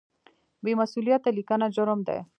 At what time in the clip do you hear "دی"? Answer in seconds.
2.07-2.19